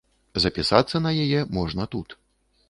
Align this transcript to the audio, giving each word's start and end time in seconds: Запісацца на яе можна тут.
Запісацца 0.45 1.01
на 1.07 1.11
яе 1.27 1.45
можна 1.59 1.87
тут. 1.97 2.19